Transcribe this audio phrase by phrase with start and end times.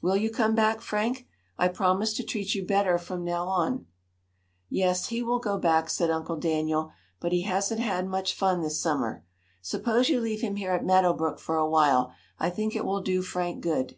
[0.00, 1.26] Will you come back, Frank?
[1.58, 3.86] I promise to treat you better from now on."
[4.68, 8.80] "Yes, he will go back," said Uncle Daniel, "but he hasn't had much fun this
[8.80, 9.24] summer.
[9.60, 12.12] Suppose you leave him here at Meadow Brook for a while.
[12.38, 13.96] I think it will do Frank good."